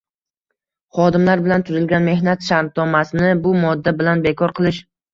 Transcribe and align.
Xodimlar 0.99 1.43
bilan 1.49 1.67
tuzilgan 1.69 2.09
mehnat 2.09 2.49
shartnomasini 2.49 3.33
bu 3.47 3.57
modda 3.63 3.99
bilan 4.05 4.29
bekor 4.29 4.61
qilish 4.63 4.87